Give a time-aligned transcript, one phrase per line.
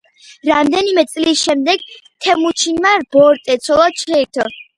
[0.49, 1.83] რამდენიმე წლის შემდეგ
[2.27, 4.49] თემუჩინმა ბორტე ცოლად შეირთო.